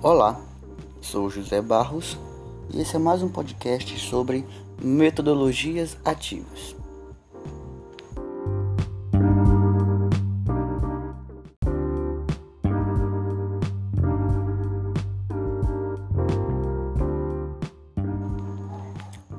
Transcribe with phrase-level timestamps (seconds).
[0.00, 0.40] Olá,
[1.00, 2.16] sou José Barros
[2.72, 4.46] e esse é mais um podcast sobre
[4.80, 6.76] metodologias ativas.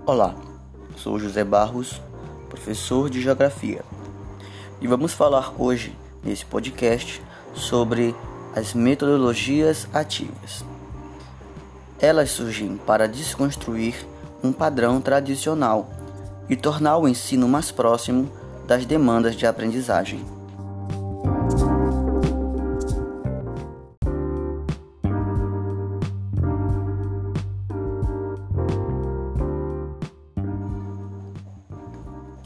[0.05, 0.35] Olá,
[0.97, 2.01] sou José Barros,
[2.49, 3.81] professor de Geografia,
[4.81, 7.21] e vamos falar hoje, nesse podcast,
[7.53, 8.13] sobre
[8.59, 10.65] as metodologias ativas.
[11.97, 14.05] Elas surgem para desconstruir
[14.43, 15.89] um padrão tradicional
[16.49, 18.29] e tornar o ensino mais próximo
[18.67, 20.25] das demandas de aprendizagem.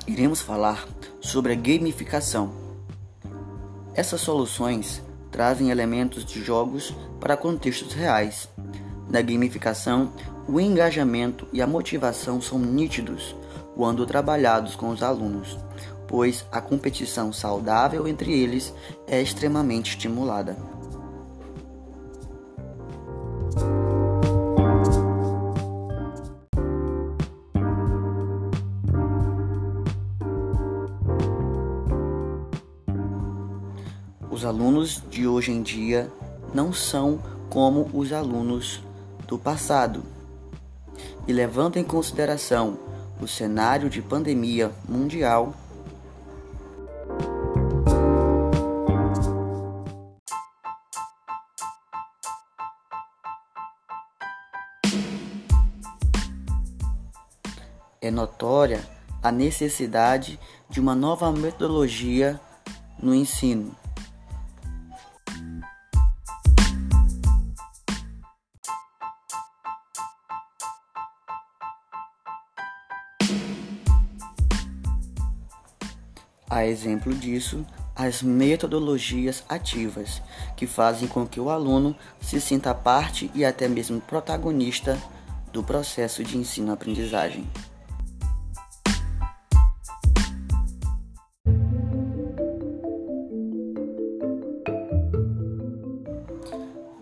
[0.05, 0.87] Iremos falar
[1.19, 2.51] sobre a gamificação.
[3.95, 5.01] Essas soluções
[5.33, 8.47] trazem elementos de jogos para contextos reais.
[9.09, 10.13] Na gamificação,
[10.47, 13.35] o engajamento e a motivação são nítidos
[13.75, 15.57] quando trabalhados com os alunos,
[16.07, 18.71] pois a competição saudável entre eles
[19.07, 20.55] é extremamente estimulada.
[34.33, 36.11] Os alunos de hoje em dia
[36.55, 38.81] não são como os alunos
[39.27, 40.03] do passado.
[41.27, 42.79] E levando em consideração
[43.21, 45.53] o cenário de pandemia mundial,
[58.01, 58.83] é notória
[59.21, 60.39] a necessidade
[60.71, 62.41] de uma nova metodologia
[62.99, 63.82] no ensino.
[76.53, 77.65] A exemplo disso,
[77.95, 80.21] as metodologias ativas,
[80.55, 84.95] que fazem com que o aluno se sinta parte e até mesmo protagonista
[85.51, 87.49] do processo de ensino-aprendizagem.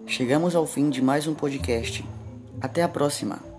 [0.08, 2.06] Chegamos ao fim de mais um podcast.
[2.62, 3.51] Até a próxima!